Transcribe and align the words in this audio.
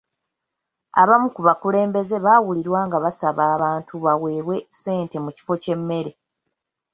Abamu 1.01 1.27
ku 1.35 1.41
bakulembeze 1.47 2.15
baawulirwa 2.25 2.79
nga 2.87 2.97
basaba 3.03 3.41
abantu 3.55 3.93
baweebwe 4.05 4.55
ssente 4.75 5.17
mu 5.23 5.31
kifo 5.35 5.53
ky'emmere. 5.63 6.11